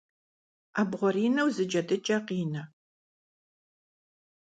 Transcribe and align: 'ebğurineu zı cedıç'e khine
'ebğurineu 0.77 1.47
zı 1.55 1.65
cedıç'e 1.71 2.17
khine 2.25 2.63